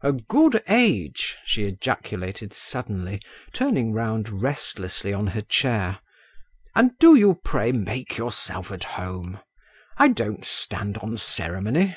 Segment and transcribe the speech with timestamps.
[0.00, 6.00] "A good age," she ejaculated suddenly, turning round restlessly on her chair.
[6.74, 9.38] "And do you, pray, make yourself at home.
[9.96, 11.96] I don't stand on ceremony."